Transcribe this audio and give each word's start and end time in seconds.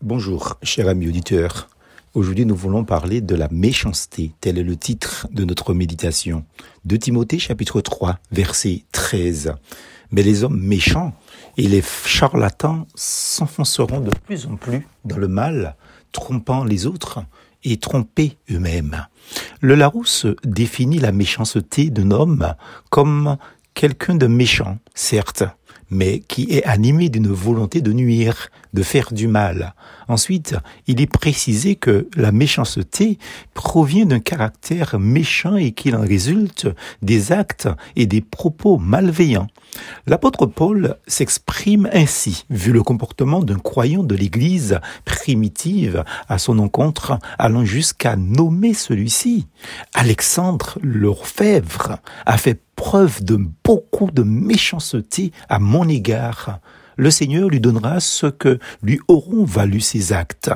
Bonjour, 0.00 0.56
cher 0.62 0.86
ami 0.86 1.08
auditeur. 1.08 1.68
Aujourd'hui, 2.14 2.46
nous 2.46 2.54
voulons 2.54 2.84
parler 2.84 3.20
de 3.20 3.34
la 3.34 3.48
méchanceté. 3.50 4.30
Tel 4.40 4.56
est 4.56 4.62
le 4.62 4.76
titre 4.76 5.26
de 5.32 5.44
notre 5.44 5.74
méditation. 5.74 6.44
De 6.84 6.96
Timothée, 6.96 7.40
chapitre 7.40 7.80
3, 7.80 8.20
verset 8.30 8.84
13. 8.92 9.54
Mais 10.12 10.22
les 10.22 10.44
hommes 10.44 10.60
méchants 10.60 11.14
et 11.56 11.66
les 11.66 11.82
charlatans 12.04 12.86
s'enfonceront 12.94 13.98
de 13.98 14.12
plus 14.24 14.46
en 14.46 14.54
plus 14.54 14.86
dans 15.04 15.18
le 15.18 15.26
mal, 15.26 15.74
trompant 16.12 16.62
les 16.62 16.86
autres 16.86 17.24
et 17.64 17.78
trompés 17.78 18.38
eux-mêmes. 18.52 19.04
Le 19.60 19.74
Larousse 19.74 20.26
définit 20.44 21.00
la 21.00 21.10
méchanceté 21.10 21.90
d'un 21.90 22.12
homme 22.12 22.54
comme 22.90 23.36
quelqu'un 23.74 24.14
de 24.14 24.28
méchant, 24.28 24.78
certes, 24.94 25.42
mais 25.90 26.20
qui 26.20 26.48
est 26.50 26.64
animé 26.64 27.08
d'une 27.08 27.28
volonté 27.28 27.80
de 27.80 27.92
nuire, 27.92 28.50
de 28.74 28.82
faire 28.82 29.12
du 29.12 29.28
mal. 29.28 29.74
Ensuite, 30.08 30.56
il 30.86 31.00
est 31.00 31.10
précisé 31.10 31.76
que 31.76 32.08
la 32.16 32.32
méchanceté 32.32 33.18
provient 33.54 34.06
d'un 34.06 34.20
caractère 34.20 34.98
méchant 34.98 35.56
et 35.56 35.72
qu'il 35.72 35.96
en 35.96 36.00
résulte 36.00 36.68
des 37.02 37.32
actes 37.32 37.68
et 37.96 38.06
des 38.06 38.20
propos 38.20 38.78
malveillants. 38.78 39.48
L'apôtre 40.06 40.46
Paul 40.46 40.96
s'exprime 41.06 41.88
ainsi, 41.92 42.46
vu 42.50 42.72
le 42.72 42.82
comportement 42.82 43.40
d'un 43.40 43.58
croyant 43.58 44.02
de 44.02 44.14
l'Église 44.14 44.80
primitive 45.04 46.04
à 46.28 46.38
son 46.38 46.58
encontre, 46.58 47.18
allant 47.38 47.64
jusqu'à 47.64 48.16
nommer 48.16 48.74
celui-ci. 48.74 49.46
Alexandre 49.94 50.78
l'Orfèvre 50.82 51.98
a 52.24 52.38
fait 52.38 52.60
preuve 52.78 53.24
de 53.24 53.36
beaucoup 53.64 54.10
de 54.12 54.22
méchanceté 54.22 55.32
à 55.48 55.58
mon 55.58 55.88
égard. 55.88 56.60
Le 56.96 57.10
Seigneur 57.10 57.48
lui 57.48 57.60
donnera 57.60 57.98
ce 57.98 58.26
que 58.26 58.60
lui 58.84 59.00
auront 59.08 59.44
valu 59.44 59.80
ses 59.80 60.12
actes. 60.12 60.50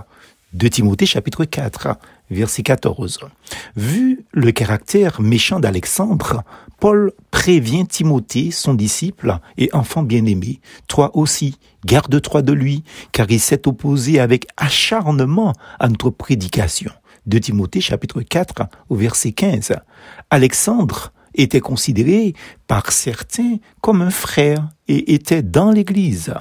De 0.53 0.69
Timothée 0.69 1.05
chapitre 1.05 1.45
4, 1.45 1.99
verset 2.31 2.63
14. 2.63 3.19
Vu 3.75 4.25
le 4.33 4.53
caractère 4.53 5.21
méchant 5.21 5.59
d'Alexandre, 5.59 6.45
Paul 6.79 7.13
prévient 7.33 7.87
Timothée, 7.89 8.53
son 8.53 8.75
disciple 8.75 9.39
et 9.59 9.69
enfant 9.73 10.05
bien-aimé. 10.05 10.61
Toi 10.87 11.11
aussi, 11.17 11.59
garde-toi 11.85 12.43
de 12.43 12.53
lui, 12.53 12.85
car 13.11 13.29
il 13.31 13.41
s'est 13.41 13.67
opposé 13.67 14.21
avec 14.21 14.47
acharnement 14.57 15.55
à 15.81 15.89
notre 15.89 16.11
prédication. 16.11 16.93
De 17.27 17.39
Timothée 17.39 17.81
chapitre 17.81 18.23
4 18.23 18.63
au 18.91 18.95
verset 18.95 19.33
15. 19.33 19.73
Alexandre 20.31 21.13
était 21.35 21.61
considéré 21.61 22.35
par 22.67 22.93
certains 22.93 23.57
comme 23.81 24.03
un 24.03 24.11
frère 24.11 24.69
et 24.89 25.15
était 25.15 25.43
dans 25.43 25.71
l'église. 25.71 26.35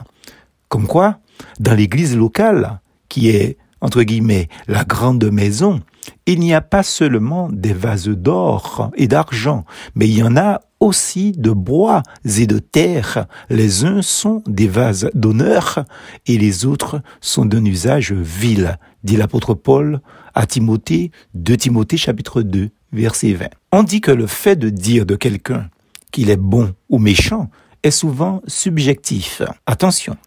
Comme 0.69 0.87
quoi, 0.87 1.19
dans 1.59 1.73
l'église 1.73 2.15
locale, 2.15 2.79
qui 3.09 3.29
est, 3.29 3.57
entre 3.81 4.03
guillemets, 4.03 4.47
la 4.67 4.83
grande 4.83 5.29
maison, 5.31 5.81
il 6.25 6.39
n'y 6.39 6.53
a 6.53 6.61
pas 6.61 6.83
seulement 6.83 7.49
des 7.51 7.73
vases 7.73 8.07
d'or 8.07 8.91
et 8.95 9.07
d'argent, 9.07 9.65
mais 9.95 10.07
il 10.07 10.17
y 10.17 10.23
en 10.23 10.37
a 10.37 10.61
aussi 10.81 11.31
de 11.31 11.51
bois 11.51 12.03
et 12.37 12.47
de 12.47 12.59
terre. 12.59 13.27
Les 13.49 13.85
uns 13.85 14.01
sont 14.01 14.43
des 14.47 14.67
vases 14.67 15.09
d'honneur 15.13 15.85
et 16.25 16.37
les 16.37 16.65
autres 16.65 17.01
sont 17.21 17.45
d'un 17.45 17.63
usage 17.63 18.11
vil, 18.11 18.77
dit 19.05 19.15
l'apôtre 19.15 19.53
Paul 19.53 20.01
à 20.33 20.45
Timothée, 20.45 21.11
de 21.33 21.55
Timothée 21.55 21.97
chapitre 21.97 22.41
2, 22.41 22.69
verset 22.91 23.33
20. 23.33 23.45
On 23.71 23.83
dit 23.83 24.01
que 24.01 24.11
le 24.11 24.27
fait 24.27 24.55
de 24.57 24.69
dire 24.69 25.05
de 25.05 25.15
quelqu'un 25.15 25.69
qu'il 26.11 26.29
est 26.29 26.37
bon 26.37 26.73
ou 26.89 26.97
méchant 26.97 27.49
est 27.83 27.91
souvent 27.91 28.41
subjectif. 28.47 29.41
Attention, 29.65 30.17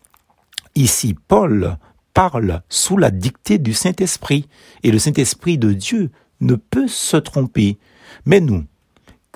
ici 0.74 1.14
Paul 1.28 1.76
parle 2.14 2.62
sous 2.68 2.96
la 2.96 3.10
dictée 3.10 3.58
du 3.58 3.74
Saint-Esprit 3.74 4.46
et 4.84 4.92
le 4.92 4.98
Saint-Esprit 5.00 5.58
de 5.58 5.72
Dieu 5.72 6.10
ne 6.40 6.54
peut 6.54 6.88
se 6.88 7.16
tromper. 7.16 7.78
Mais 8.24 8.40
nous, 8.40 8.64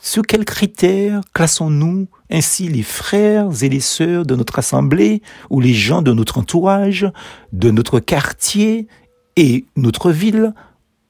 sur 0.00 0.22
quels 0.22 0.44
critères 0.44 1.20
classons-nous 1.32 2.08
ainsi 2.30 2.68
les 2.68 2.82
frères 2.82 3.48
et 3.62 3.68
les 3.68 3.80
sœurs 3.80 4.26
de 4.26 4.36
notre 4.36 4.58
assemblée 4.58 5.22
ou 5.50 5.60
les 5.60 5.74
gens 5.74 6.02
de 6.02 6.12
notre 6.12 6.38
entourage, 6.38 7.06
de 7.52 7.70
notre 7.70 8.00
quartier 8.00 8.86
et 9.36 9.66
notre 9.76 10.10
ville, 10.10 10.54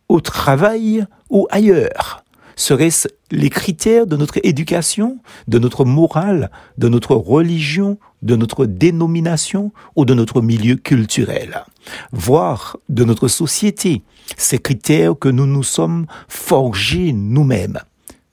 au 0.09 0.21
travail 0.21 1.07
ou 1.31 1.47
ailleurs? 1.51 2.25
Seraient-ce 2.57 3.09
les 3.31 3.51
critères 3.51 4.07
de 4.07 4.17
notre 4.17 4.39
éducation, 4.43 5.19
de 5.47 5.59
notre 5.61 5.85
morale, 5.85 6.51
de 6.77 6.89
notre 6.89 7.15
religion, 7.15 7.99
de 8.23 8.35
notre 8.35 8.67
dénomination 8.67 9.71
ou 9.95 10.05
de 10.05 10.15
notre 10.15 10.41
milieu 10.41 10.75
culturel? 10.75 11.65
Voire 12.11 12.77
de 12.89 13.05
notre 13.05 13.29
société, 13.29 14.03
ces 14.37 14.59
critères 14.59 15.17
que 15.17 15.29
nous 15.29 15.47
nous 15.47 15.63
sommes 15.63 16.07
forgés 16.27 17.13
nous-mêmes. 17.13 17.79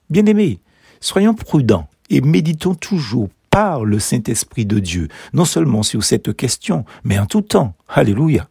Bien-aimés, 0.10 0.60
soyons 1.00 1.34
prudents 1.34 1.88
et 2.10 2.22
méditons 2.22 2.76
toujours 2.76 3.30
par 3.50 3.86
le 3.86 4.00
Saint-Esprit 4.00 4.66
de 4.66 4.80
Dieu, 4.80 5.08
non 5.34 5.46
seulement 5.46 5.82
sur 5.82 6.04
cette 6.04 6.36
question, 6.36 6.86
mais 7.04 7.18
en 7.18 7.26
tout 7.26 7.42
temps. 7.42 7.74
Alléluia. 7.88 8.48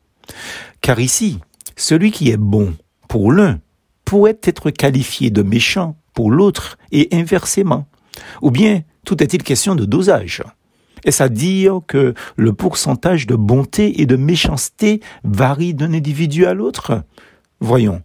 Car 0.81 0.99
ici, 0.99 1.39
celui 1.77 2.11
qui 2.11 2.31
est 2.31 2.37
bon 2.37 2.75
pour 3.09 3.31
l'un 3.31 3.61
pourrait 4.05 4.39
être 4.43 4.71
qualifié 4.71 5.31
de 5.31 5.43
méchant 5.43 5.97
pour 6.15 6.31
l'autre 6.31 6.79
et 6.91 7.09
inversement. 7.13 7.87
Ou 8.43 8.51
bien 8.51 8.83
tout 9.05 9.23
est-il 9.23 9.43
question 9.43 9.75
de 9.75 9.85
dosage? 9.85 10.43
Est-ce 11.05 11.23
à 11.23 11.29
dire 11.29 11.81
que 11.87 12.15
le 12.37 12.53
pourcentage 12.53 13.27
de 13.27 13.37
bonté 13.37 14.01
et 14.01 14.07
de 14.07 14.17
méchanceté 14.17 15.01
varie 15.23 15.75
d'un 15.75 15.93
individu 15.93 16.47
à 16.47 16.55
l'autre? 16.55 17.03
Voyons, 17.61 18.03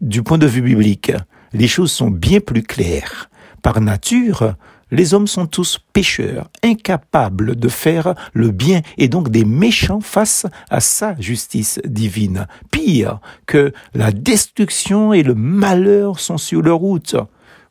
du 0.00 0.22
point 0.22 0.38
de 0.38 0.46
vue 0.46 0.62
biblique, 0.62 1.12
les 1.56 1.68
choses 1.68 1.92
sont 1.92 2.10
bien 2.10 2.40
plus 2.40 2.62
claires. 2.62 3.30
Par 3.62 3.80
nature, 3.80 4.54
les 4.90 5.14
hommes 5.14 5.26
sont 5.26 5.46
tous 5.46 5.80
pécheurs, 5.92 6.48
incapables 6.62 7.56
de 7.56 7.68
faire 7.68 8.14
le 8.32 8.50
bien 8.50 8.82
et 8.98 9.08
donc 9.08 9.30
des 9.30 9.44
méchants 9.44 10.00
face 10.00 10.46
à 10.70 10.80
sa 10.80 11.18
justice 11.18 11.80
divine. 11.84 12.46
Pire 12.70 13.20
que 13.46 13.72
la 13.94 14.12
destruction 14.12 15.12
et 15.12 15.22
le 15.22 15.34
malheur 15.34 16.20
sont 16.20 16.38
sur 16.38 16.62
leur 16.62 16.78
route. 16.78 17.16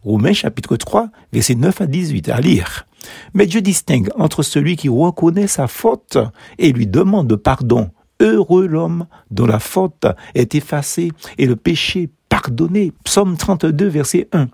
Romains 0.04 0.34
chapitre 0.34 0.76
3, 0.76 1.10
versets 1.32 1.56
9 1.56 1.82
à 1.82 1.88
18 1.88 2.30
à 2.30 2.42
lire. 2.42 2.86
Mais 3.34 3.46
Dieu 3.46 3.62
distingue 3.62 4.10
entre 4.18 4.44
celui 4.44 4.76
qui 4.76 4.90
reconnaît 4.90 5.48
sa 5.48 5.68
faute 5.68 6.18
et 6.58 6.74
lui 6.74 6.88
demande 6.88 7.36
pardon. 7.38 7.92
Heureux 8.20 8.68
l'homme 8.68 9.08
dont 9.32 9.46
la 9.46 9.60
faute 9.60 10.06
est 10.36 10.56
effacée 10.56 11.12
et 11.38 11.46
le 11.46 11.56
péché 11.56 12.10
pardonner. 12.30 12.94
Psaume 13.04 13.38
32, 13.38 13.88
verset 13.88 14.28
1. 14.32 14.48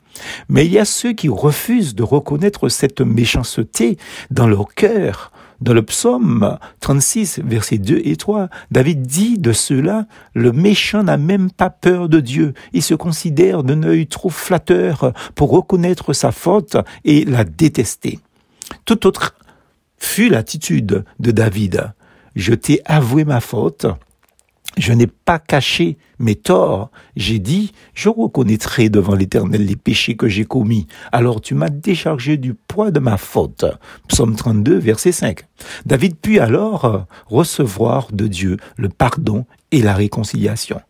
Mais 0.50 0.66
il 0.66 0.72
y 0.72 0.80
a 0.80 0.86
ceux 0.86 1.14
qui 1.14 1.30
refusent 1.30 1.96
de 1.96 2.04
reconnaître 2.04 2.70
cette 2.70 3.02
méchanceté 3.02 3.98
dans 4.30 4.48
leur 4.48 4.74
cœur. 4.74 5.32
Dans 5.62 5.74
le 5.74 5.84
psaume 5.84 6.58
36, 6.80 7.42
verset 7.44 7.78
2 7.78 8.02
et 8.04 8.16
3, 8.16 8.50
David 8.72 9.04
dit 9.04 9.38
de 9.38 9.54
cela, 9.54 10.08
le 10.34 10.52
méchant 10.52 11.04
n'a 11.04 11.18
même 11.18 11.52
pas 11.52 11.70
peur 11.70 12.10
de 12.10 12.20
Dieu. 12.20 12.54
Il 12.74 12.82
se 12.82 12.96
considère 12.96 13.64
d'un 13.64 13.84
œil 13.84 14.08
trop 14.08 14.32
flatteur 14.32 15.14
pour 15.36 15.52
reconnaître 15.52 16.14
sa 16.14 16.32
faute 16.32 16.78
et 17.06 17.26
la 17.26 17.44
détester. 17.44 18.20
Tout 18.86 19.06
autre 19.06 19.36
fut 20.00 20.30
l'attitude 20.30 21.06
de 21.20 21.32
David. 21.32 21.94
Je 22.36 22.54
t'ai 22.54 22.82
avoué 22.86 23.26
ma 23.26 23.42
faute 23.42 23.88
je 24.78 24.94
n'ai 24.94 25.08
pas 25.08 25.40
caché 25.40 25.98
mes 26.20 26.36
torts. 26.36 26.92
J'ai 27.16 27.40
dit, 27.40 27.72
je 27.94 28.10
reconnaîtrai 28.10 28.90
devant 28.90 29.16
l'Éternel 29.16 29.66
les 29.66 29.76
péchés 29.76 30.16
que 30.16 30.28
j'ai 30.28 30.46
commis. 30.46 30.88
Alors 31.12 31.42
tu 31.42 31.56
m'as 31.56 31.70
déchargé 31.70 32.38
du 32.38 32.54
poids 32.54 32.92
de 32.92 33.00
ma 33.00 33.18
faute. 33.18 33.66
Psaume 34.08 34.36
32, 34.36 34.78
verset 34.78 35.12
5. 35.12 35.42
David 35.86 36.16
put 36.16 36.40
alors 36.40 37.06
recevoir 37.28 38.08
de 38.12 38.28
Dieu 38.28 38.58
le 38.78 38.90
pardon 38.90 39.46
et 39.72 39.82
la 39.82 39.94
réconciliation. 39.94 40.82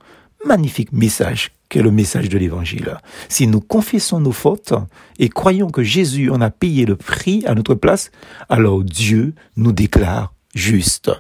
Magnifique 0.46 0.92
message 0.92 1.52
qu'est 1.70 1.84
le 1.84 1.92
message 1.92 2.30
de 2.30 2.38
l'Évangile. 2.38 2.98
Si 3.30 3.48
nous 3.48 3.62
confessons 3.62 4.20
nos 4.20 4.32
fautes 4.32 4.74
et 5.20 5.30
croyons 5.30 5.70
que 5.70 5.84
Jésus 5.84 6.30
en 6.30 6.42
a 6.42 6.50
payé 6.50 6.86
le 6.86 6.98
prix 6.98 7.44
à 7.46 7.56
notre 7.56 7.76
place, 7.76 8.12
alors 8.50 8.84
Dieu 8.84 9.34
nous 9.56 9.72
déclare 9.72 10.34
juste. 10.54 11.12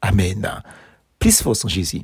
Amen. 0.00 0.62
Plus 1.18 1.42
force 1.42 1.64
en 1.64 1.68
Jésus. 1.68 2.02